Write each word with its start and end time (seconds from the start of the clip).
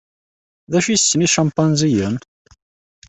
D 0.71 0.73
acu 0.77 0.89
i 0.91 0.97
setten 0.97 1.23
yicimpanziyen? 1.23 2.15